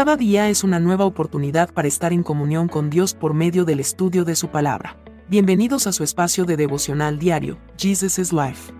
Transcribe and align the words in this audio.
Cada 0.00 0.16
día 0.16 0.48
es 0.48 0.64
una 0.64 0.80
nueva 0.80 1.04
oportunidad 1.04 1.74
para 1.74 1.86
estar 1.86 2.14
en 2.14 2.22
comunión 2.22 2.68
con 2.68 2.88
Dios 2.88 3.12
por 3.12 3.34
medio 3.34 3.66
del 3.66 3.80
estudio 3.80 4.24
de 4.24 4.34
su 4.34 4.48
palabra. 4.48 4.96
Bienvenidos 5.28 5.86
a 5.86 5.92
su 5.92 6.04
espacio 6.04 6.46
de 6.46 6.56
devocional 6.56 7.18
diario, 7.18 7.58
Jesus 7.76 8.18
is 8.18 8.32
Life. 8.32 8.72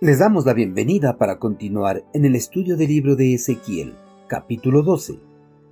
Les 0.00 0.20
damos 0.20 0.46
la 0.46 0.54
bienvenida 0.54 1.18
para 1.18 1.40
continuar 1.40 2.04
en 2.14 2.24
el 2.24 2.36
estudio 2.36 2.76
del 2.76 2.90
libro 2.90 3.16
de 3.16 3.34
Ezequiel, 3.34 3.96
capítulo 4.28 4.84
12. 4.84 5.18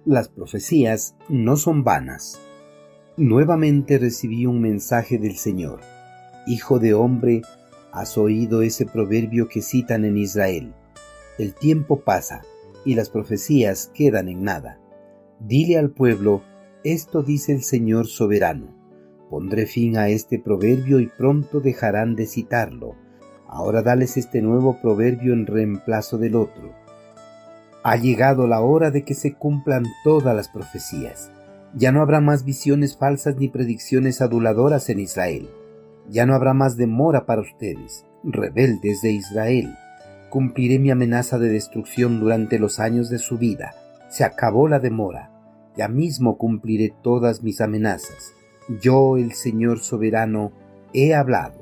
Las 0.05 0.29
profecías 0.29 1.15
no 1.29 1.57
son 1.57 1.85
vanas. 1.85 2.41
Nuevamente 3.17 3.97
recibí 3.97 4.47
un 4.47 4.61
mensaje 4.61 5.19
del 5.19 5.37
Señor. 5.37 5.83
Hijo 6.49 6.81
de 6.81 6.95
hombre, 6.95 7.43
has 7.93 8.19
oído 8.19 8.63
ese 8.63 8.87
proverbio 8.87 9.47
que 9.47 9.63
citan 9.63 10.05
en 10.05 10.17
Israel 10.17 10.75
el 11.41 11.55
tiempo 11.55 12.01
pasa 12.01 12.43
y 12.85 12.95
las 12.95 13.09
profecías 13.09 13.91
quedan 13.95 14.29
en 14.29 14.45
nada. 14.45 14.79
Dile 15.39 15.79
al 15.79 15.91
pueblo, 15.91 16.43
esto 16.85 17.23
dice 17.23 17.53
el 17.53 17.63
Señor 17.63 18.09
soberano. 18.09 18.77
Pondré 19.31 19.65
fin 19.65 19.97
a 19.97 20.09
este 20.09 20.39
proverbio 20.39 21.01
y 21.01 21.07
pronto 21.07 21.61
dejarán 21.61 22.15
de 22.15 22.27
citarlo. 22.27 22.95
Ahora 23.49 23.83
dales 23.83 24.19
este 24.19 24.43
nuevo 24.43 24.83
proverbio 24.83 25.33
en 25.33 25.47
reemplazo 25.47 26.19
del 26.19 26.37
otro. 26.37 26.75
Ha 27.85 27.97
llegado 27.97 28.47
la 28.47 28.61
hora 28.61 28.91
de 28.91 29.05
que 29.05 29.15
se 29.15 29.33
cumplan 29.35 29.87
todas 30.05 30.37
las 30.37 30.49
profecías. 30.49 31.31
Ya 31.75 31.91
no 31.91 32.03
habrá 32.03 32.21
más 32.21 32.45
visiones 32.45 32.99
falsas 32.99 33.37
ni 33.37 33.49
predicciones 33.49 34.21
aduladoras 34.21 34.91
en 34.91 35.01
Israel. 35.01 35.49
Ya 36.11 36.27
no 36.27 36.35
habrá 36.35 36.53
más 36.53 36.77
demora 36.77 37.25
para 37.25 37.41
ustedes, 37.41 38.05
rebeldes 38.25 39.01
de 39.01 39.13
Israel 39.13 39.75
cumpliré 40.31 40.79
mi 40.79 40.91
amenaza 40.91 41.39
de 41.39 41.49
destrucción 41.49 42.21
durante 42.21 42.59
los 42.59 42.79
años 42.81 43.11
de 43.11 43.19
su 43.19 43.37
vida. 43.37 43.75
Se 44.09 44.25
acabó 44.25 44.69
la 44.69 44.79
demora. 44.79 45.31
Ya 45.77 45.89
mismo 45.89 46.39
cumpliré 46.39 46.95
todas 47.03 47.43
mis 47.43 47.61
amenazas. 47.61 48.33
Yo, 48.81 49.17
el 49.17 49.33
Señor 49.33 49.81
soberano, 49.81 50.53
he 50.95 51.15
hablado. 51.15 51.61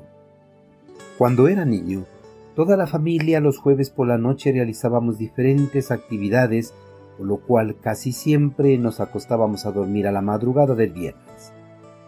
Cuando 1.17 1.47
era 1.47 1.65
niño, 1.65 2.05
toda 2.55 2.77
la 2.77 2.87
familia 2.87 3.39
los 3.39 3.57
jueves 3.57 3.89
por 3.89 4.07
la 4.07 4.17
noche 4.17 4.51
realizábamos 4.51 5.17
diferentes 5.17 5.91
actividades, 5.91 6.73
por 7.17 7.27
lo 7.27 7.37
cual 7.37 7.75
casi 7.81 8.11
siempre 8.11 8.77
nos 8.77 8.99
acostábamos 8.99 9.65
a 9.65 9.71
dormir 9.71 10.07
a 10.07 10.11
la 10.11 10.21
madrugada 10.21 10.75
del 10.75 10.91
viernes. 10.91 11.53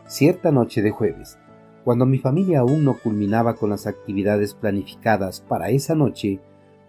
Cierta 0.05 0.51
noche 0.51 0.81
de 0.81 0.91
jueves, 0.91 1.37
cuando 1.83 2.05
mi 2.05 2.19
familia 2.19 2.59
aún 2.59 2.85
no 2.85 2.97
culminaba 2.97 3.55
con 3.55 3.71
las 3.71 3.87
actividades 3.87 4.53
planificadas 4.53 5.41
para 5.41 5.69
esa 5.69 5.95
noche, 5.95 6.39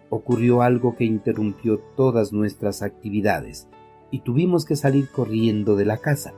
ocurrió 0.09 0.61
algo 0.61 0.95
que 0.95 1.05
interrumpió 1.05 1.79
todas 1.95 2.33
nuestras 2.33 2.81
actividades 2.81 3.67
y 4.11 4.19
tuvimos 4.19 4.65
que 4.65 4.75
salir 4.75 5.09
corriendo 5.09 5.75
de 5.75 5.85
la 5.85 5.97
casa. 5.97 6.33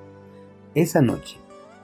Esa 0.76 1.02
noche, 1.02 1.38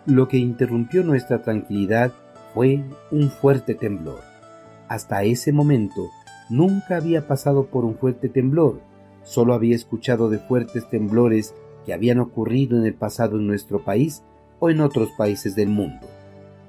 lo 0.06 0.28
que 0.28 0.38
interrumpió 0.38 1.04
nuestra 1.04 1.42
tranquilidad 1.42 2.14
fue 2.54 2.84
un 3.12 3.30
fuerte 3.30 3.76
temblor. 3.76 4.20
Hasta 4.88 5.24
ese 5.24 5.52
momento 5.52 6.10
nunca 6.50 6.98
había 6.98 7.28
pasado 7.28 7.68
por 7.68 7.86
un 7.86 7.96
fuerte 7.96 8.30
temblor, 8.30 8.82
solo 9.24 9.54
había 9.54 9.76
escuchado 9.76 10.30
de 10.30 10.40
fuertes 10.40 10.90
temblores 10.90 11.54
que 11.86 11.94
habían 11.94 12.20
ocurrido 12.20 12.78
en 12.78 12.86
el 12.86 12.94
pasado 12.94 13.38
en 13.38 13.48
nuestro 13.48 13.84
país 13.84 14.24
o 14.60 14.70
en 14.70 14.82
otros 14.82 15.10
países 15.18 15.56
del 15.56 15.70
mundo. 15.70 16.08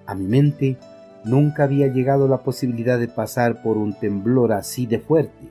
A 0.06 0.14
mi 0.14 0.27
mente 0.27 0.78
Nunca 1.24 1.64
había 1.64 1.86
llegado 1.86 2.26
la 2.26 2.42
posibilidad 2.42 2.98
de 2.98 3.08
pasar 3.08 3.62
por 3.62 3.76
un 3.76 3.92
temblor 3.92 4.52
así 4.52 4.86
de 4.86 4.98
fuerte, 4.98 5.48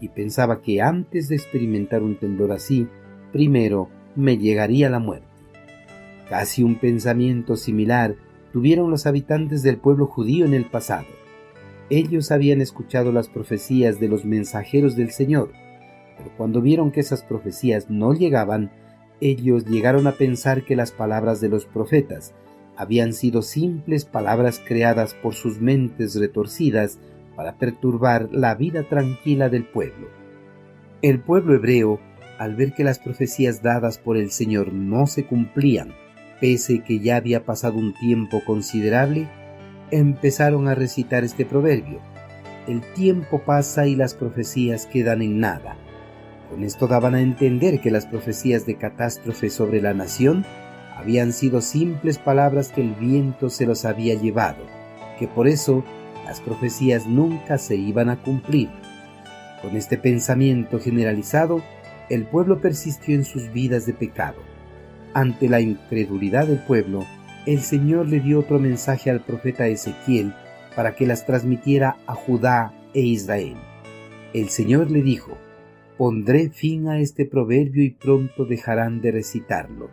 y 0.00 0.08
pensaba 0.08 0.62
que 0.62 0.80
antes 0.80 1.28
de 1.28 1.34
experimentar 1.34 2.02
un 2.02 2.16
temblor 2.16 2.52
así, 2.52 2.86
primero 3.32 3.88
me 4.14 4.38
llegaría 4.38 4.88
la 4.90 5.00
muerte. 5.00 5.26
Casi 6.28 6.62
un 6.62 6.76
pensamiento 6.76 7.56
similar 7.56 8.14
tuvieron 8.52 8.90
los 8.90 9.06
habitantes 9.06 9.62
del 9.62 9.78
pueblo 9.78 10.06
judío 10.06 10.44
en 10.44 10.54
el 10.54 10.66
pasado. 10.66 11.06
Ellos 11.90 12.30
habían 12.30 12.60
escuchado 12.60 13.12
las 13.12 13.28
profecías 13.28 13.98
de 13.98 14.08
los 14.08 14.24
mensajeros 14.24 14.94
del 14.94 15.10
Señor, 15.10 15.52
pero 16.16 16.30
cuando 16.36 16.60
vieron 16.60 16.90
que 16.90 17.00
esas 17.00 17.22
profecías 17.22 17.90
no 17.90 18.12
llegaban, 18.12 18.70
ellos 19.20 19.64
llegaron 19.64 20.06
a 20.06 20.12
pensar 20.12 20.64
que 20.64 20.76
las 20.76 20.92
palabras 20.92 21.40
de 21.40 21.48
los 21.48 21.64
profetas 21.64 22.34
habían 22.78 23.12
sido 23.12 23.42
simples 23.42 24.04
palabras 24.04 24.62
creadas 24.64 25.12
por 25.12 25.34
sus 25.34 25.60
mentes 25.60 26.14
retorcidas 26.14 27.00
para 27.34 27.58
perturbar 27.58 28.28
la 28.30 28.54
vida 28.54 28.84
tranquila 28.84 29.48
del 29.48 29.64
pueblo. 29.64 30.06
El 31.02 31.18
pueblo 31.18 31.56
hebreo, 31.56 31.98
al 32.38 32.54
ver 32.54 32.74
que 32.74 32.84
las 32.84 33.00
profecías 33.00 33.62
dadas 33.62 33.98
por 33.98 34.16
el 34.16 34.30
Señor 34.30 34.72
no 34.72 35.08
se 35.08 35.26
cumplían, 35.26 35.92
pese 36.40 36.84
que 36.84 37.00
ya 37.00 37.16
había 37.16 37.44
pasado 37.44 37.76
un 37.76 37.94
tiempo 37.94 38.42
considerable, 38.46 39.28
empezaron 39.90 40.68
a 40.68 40.76
recitar 40.76 41.24
este 41.24 41.44
proverbio. 41.44 41.98
El 42.68 42.80
tiempo 42.94 43.42
pasa 43.44 43.88
y 43.88 43.96
las 43.96 44.14
profecías 44.14 44.86
quedan 44.86 45.20
en 45.22 45.40
nada. 45.40 45.76
Con 46.48 46.62
esto 46.62 46.86
daban 46.86 47.16
a 47.16 47.22
entender 47.22 47.80
que 47.80 47.90
las 47.90 48.06
profecías 48.06 48.66
de 48.66 48.76
catástrofe 48.76 49.50
sobre 49.50 49.82
la 49.82 49.94
nación 49.94 50.46
habían 50.98 51.32
sido 51.32 51.60
simples 51.60 52.18
palabras 52.18 52.72
que 52.72 52.80
el 52.80 52.92
viento 52.94 53.50
se 53.50 53.66
los 53.66 53.84
había 53.84 54.14
llevado, 54.14 54.64
que 55.18 55.28
por 55.28 55.46
eso 55.46 55.84
las 56.24 56.40
profecías 56.40 57.06
nunca 57.06 57.56
se 57.56 57.76
iban 57.76 58.10
a 58.10 58.20
cumplir. 58.20 58.68
Con 59.62 59.76
este 59.76 59.96
pensamiento 59.96 60.80
generalizado, 60.80 61.62
el 62.10 62.24
pueblo 62.24 62.60
persistió 62.60 63.14
en 63.14 63.24
sus 63.24 63.52
vidas 63.52 63.86
de 63.86 63.92
pecado. 63.92 64.38
Ante 65.14 65.48
la 65.48 65.60
incredulidad 65.60 66.48
del 66.48 66.58
pueblo, 66.58 67.06
el 67.46 67.60
Señor 67.60 68.08
le 68.08 68.18
dio 68.18 68.40
otro 68.40 68.58
mensaje 68.58 69.08
al 69.08 69.20
profeta 69.20 69.68
Ezequiel 69.68 70.34
para 70.74 70.96
que 70.96 71.06
las 71.06 71.24
transmitiera 71.26 71.96
a 72.06 72.14
Judá 72.14 72.72
e 72.92 73.00
Israel. 73.00 73.56
El 74.34 74.48
Señor 74.48 74.90
le 74.90 75.02
dijo, 75.02 75.38
Pondré 75.96 76.50
fin 76.50 76.88
a 76.88 76.98
este 76.98 77.24
proverbio 77.24 77.82
y 77.82 77.90
pronto 77.90 78.44
dejarán 78.44 79.00
de 79.00 79.12
recitarlo. 79.12 79.90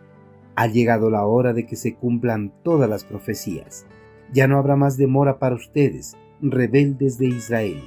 Ha 0.56 0.66
llegado 0.66 1.10
la 1.10 1.26
hora 1.26 1.52
de 1.52 1.66
que 1.66 1.76
se 1.76 1.94
cumplan 1.94 2.52
todas 2.62 2.88
las 2.88 3.04
profecías. 3.04 3.86
Ya 4.32 4.48
no 4.48 4.58
habrá 4.58 4.74
más 4.74 4.96
demora 4.96 5.38
para 5.38 5.54
ustedes, 5.54 6.16
rebeldes 6.40 7.18
de 7.18 7.26
Israel. 7.26 7.84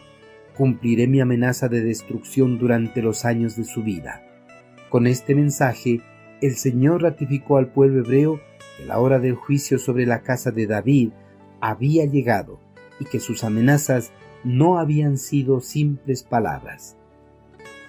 Cumpliré 0.56 1.08
mi 1.08 1.19
amenaza 1.19 1.68
de 1.68 1.81
destrucción 1.81 2.59
durante 2.59 3.02
los 3.02 3.25
años 3.25 3.56
de 3.56 3.63
su 3.63 3.84
vida. 3.84 4.24
Con 4.90 5.08
este 5.08 5.35
mensaje, 5.35 6.02
el 6.41 6.56
Señor 6.56 7.02
ratificó 7.02 7.58
al 7.58 7.72
pueblo 7.72 8.00
hebreo 8.00 8.40
que 8.78 8.85
la 8.85 9.00
hora 9.00 9.19
del 9.19 9.35
juicio 9.35 9.79
sobre 9.79 10.06
la 10.06 10.22
casa 10.22 10.52
de 10.52 10.68
David 10.68 11.09
había 11.62 12.06
llegado 12.06 12.59
y 13.00 13.06
que 13.06 13.19
sus 13.19 13.44
amenazas 13.44 14.12
no 14.44 14.78
habían 14.78 15.18
sido 15.18 15.59
simples 15.59 16.24
palabras. 16.24 16.97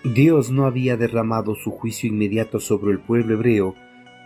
Dios 0.02 0.50
no 0.50 0.64
había 0.64 0.96
derramado 0.96 1.54
su 1.54 1.70
juicio 1.70 2.08
inmediato 2.08 2.58
sobre 2.58 2.92
el 2.92 3.00
pueblo 3.00 3.34
hebreo 3.34 3.74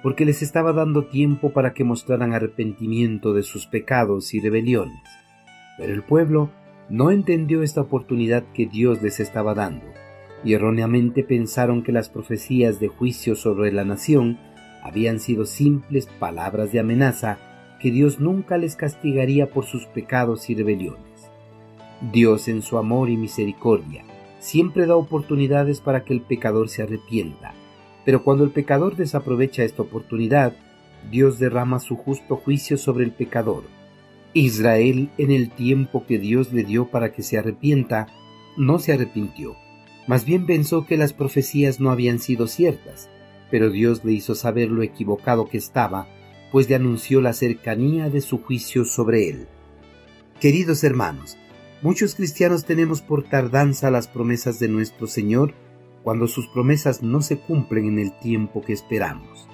porque 0.04 0.26
les 0.26 0.42
estaba 0.42 0.74
dando 0.74 1.06
tiempo 1.06 1.54
para 1.54 1.72
que 1.72 1.82
mostraran 1.82 2.34
arrepentimiento 2.34 3.32
de 3.32 3.42
sus 3.42 3.66
pecados 3.66 4.34
y 4.34 4.40
rebeliones. 4.40 5.00
Pero 5.78 5.94
el 5.94 6.02
pueblo 6.02 6.50
no 6.90 7.10
entendió 7.10 7.62
esta 7.62 7.80
oportunidad 7.80 8.44
que 8.52 8.66
Dios 8.66 9.00
les 9.00 9.18
estaba 9.18 9.54
dando, 9.54 9.86
y 10.44 10.52
erróneamente 10.52 11.24
pensaron 11.24 11.82
que 11.82 11.90
las 11.90 12.10
profecías 12.10 12.80
de 12.80 12.88
juicio 12.88 13.34
sobre 13.34 13.72
la 13.72 13.86
nación 13.86 14.38
habían 14.82 15.20
sido 15.20 15.46
simples 15.46 16.06
palabras 16.18 16.70
de 16.70 16.80
amenaza 16.80 17.38
que 17.80 17.90
Dios 17.90 18.20
nunca 18.20 18.58
les 18.58 18.76
castigaría 18.76 19.48
por 19.48 19.64
sus 19.64 19.86
pecados 19.86 20.50
y 20.50 20.54
rebeliones. 20.54 21.30
Dios 22.12 22.48
en 22.48 22.60
su 22.60 22.76
amor 22.76 23.08
y 23.08 23.16
misericordia 23.16 24.04
siempre 24.38 24.84
da 24.84 24.96
oportunidades 24.96 25.80
para 25.80 26.04
que 26.04 26.12
el 26.12 26.20
pecador 26.20 26.68
se 26.68 26.82
arrepienta 26.82 27.54
pero 28.04 28.22
cuando 28.22 28.44
el 28.44 28.50
pecador 28.50 28.96
desaprovecha 28.96 29.64
esta 29.64 29.82
oportunidad, 29.82 30.54
Dios 31.10 31.38
derrama 31.38 31.80
su 31.80 31.96
justo 31.96 32.36
juicio 32.36 32.76
sobre 32.76 33.04
el 33.04 33.12
pecador. 33.12 33.64
Israel, 34.32 35.10
en 35.16 35.30
el 35.30 35.50
tiempo 35.50 36.06
que 36.06 36.18
Dios 36.18 36.52
le 36.52 36.64
dio 36.64 36.88
para 36.88 37.12
que 37.12 37.22
se 37.22 37.38
arrepienta, 37.38 38.08
no 38.56 38.78
se 38.78 38.92
arrepintió. 38.92 39.56
Más 40.06 40.24
bien 40.24 40.44
pensó 40.44 40.86
que 40.86 40.96
las 40.96 41.12
profecías 41.12 41.80
no 41.80 41.90
habían 41.90 42.18
sido 42.18 42.46
ciertas, 42.46 43.08
pero 43.50 43.70
Dios 43.70 44.04
le 44.04 44.12
hizo 44.12 44.34
saber 44.34 44.70
lo 44.70 44.82
equivocado 44.82 45.48
que 45.48 45.56
estaba, 45.56 46.08
pues 46.52 46.68
le 46.68 46.74
anunció 46.74 47.20
la 47.20 47.32
cercanía 47.32 48.10
de 48.10 48.20
su 48.20 48.42
juicio 48.42 48.84
sobre 48.84 49.28
él. 49.28 49.46
Queridos 50.40 50.84
hermanos, 50.84 51.38
muchos 51.80 52.14
cristianos 52.14 52.64
tenemos 52.64 53.00
por 53.00 53.22
tardanza 53.22 53.90
las 53.90 54.08
promesas 54.08 54.58
de 54.58 54.68
nuestro 54.68 55.06
Señor 55.06 55.54
cuando 56.04 56.28
sus 56.28 56.46
promesas 56.46 57.02
no 57.02 57.22
se 57.22 57.38
cumplen 57.38 57.86
en 57.86 57.98
el 57.98 58.12
tiempo 58.18 58.60
que 58.60 58.74
esperamos. 58.74 59.48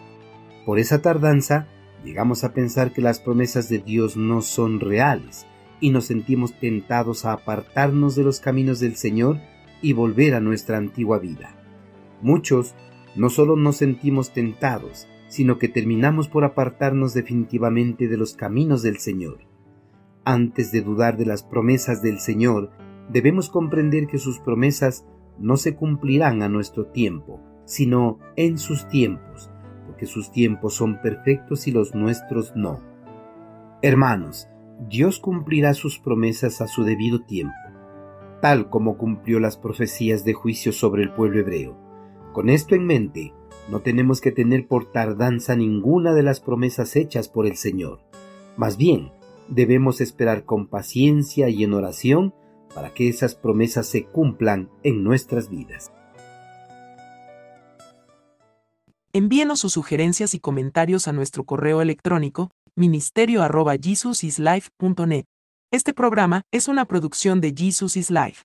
Por 0.67 0.81
esa 0.81 1.01
tardanza, 1.01 1.69
llegamos 2.05 2.43
a 2.45 2.53
pensar 2.53 2.93
que 2.93 3.01
las 3.01 3.21
promesas 3.21 3.69
de 3.69 3.79
Dios 3.79 4.17
no 4.17 4.43
son 4.43 4.81
reales 4.81 5.47
y 5.81 5.91
nos 5.91 6.07
sentimos 6.07 6.59
tentados 6.59 7.25
a 7.25 7.33
apartarnos 7.33 8.17
de 8.17 8.25
los 8.25 8.41
caminos 8.41 8.81
del 8.81 8.97
Señor 8.97 9.39
y 9.81 9.93
volver 9.93 10.35
a 10.35 10.41
nuestra 10.41 10.77
antigua 10.77 11.19
vida. 11.19 11.57
Muchos 12.21 12.75
no 13.15 13.31
solo 13.31 13.57
nos 13.57 13.77
sentimos 13.77 14.33
tentados, 14.33 15.07
sino 15.29 15.59
que 15.59 15.69
terminamos 15.69 16.29
por 16.29 16.45
apartarnos 16.45 17.15
definitivamente 17.15 18.09
de 18.09 18.17
los 18.17 18.35
caminos 18.35 18.83
del 18.83 18.99
Señor. 18.99 19.39
Antes 20.25 20.73
de 20.73 20.83
dudar 20.83 21.17
de 21.17 21.27
las 21.27 21.45
promesas 21.45 22.03
del 22.03 22.19
Señor, 22.19 22.71
debemos 23.09 23.49
comprender 23.49 24.09
que 24.09 24.19
sus 24.19 24.41
promesas 24.41 25.07
no 25.41 25.57
se 25.57 25.75
cumplirán 25.75 26.43
a 26.43 26.49
nuestro 26.49 26.87
tiempo, 26.87 27.41
sino 27.65 28.19
en 28.37 28.59
sus 28.59 28.89
tiempos, 28.89 29.51
porque 29.87 30.07
sus 30.07 30.31
tiempos 30.31 30.75
son 30.75 31.01
perfectos 31.01 31.67
y 31.67 31.73
los 31.73 31.95
nuestros 31.95 32.55
no. 32.55 32.81
Hermanos, 33.83 34.49
Dios 34.89 35.19
cumplirá 35.19 35.75
sus 35.75 35.99
promesas 35.99 36.61
a 36.61 36.67
su 36.67 36.85
debido 36.85 37.23
tiempo, 37.23 37.55
tal 38.41 38.71
como 38.71 38.97
cumplió 38.97 39.41
las 39.41 39.57
profecías 39.57 40.25
de 40.25 40.35
juicio 40.35 40.73
sobre 40.73 41.03
el 41.03 41.13
pueblo 41.13 41.41
hebreo. 41.41 41.77
Con 42.33 42.49
esto 42.49 42.75
en 42.75 42.87
mente, 42.87 43.33
no 43.71 43.81
tenemos 43.81 44.21
que 44.21 44.33
tener 44.33 44.67
por 44.67 44.91
tardanza 44.91 45.57
ninguna 45.57 46.13
de 46.13 46.23
las 46.23 46.41
promesas 46.41 46.97
hechas 46.97 47.29
por 47.29 47.47
el 47.47 47.57
Señor. 47.57 48.01
Más 48.57 48.77
bien, 48.77 49.13
debemos 49.49 50.01
esperar 50.01 50.45
con 50.45 50.67
paciencia 50.67 51.49
y 51.49 51.65
en 51.65 51.75
oración 51.75 52.35
para 52.75 52.95
que 52.95 53.09
esas 53.09 53.35
promesas 53.35 53.87
se 53.87 54.05
cumplan 54.05 54.71
en 54.83 55.05
nuestras 55.05 55.49
vidas. 55.49 55.91
Envíenos 59.13 59.59
sus 59.59 59.73
sugerencias 59.73 60.35
y 60.35 60.39
comentarios 60.39 61.09
a 61.09 61.13
nuestro 61.13 61.43
correo 61.45 61.83
electrónico 61.83 62.53
ministerio.jesusislife.net. 62.77 65.25
Este 65.73 65.93
programa 65.95 66.43
es 66.53 66.69
una 66.69 66.85
producción 66.85 67.41
de 67.41 67.53
Jesus 67.57 67.97
is 67.97 68.11
Life. 68.11 68.45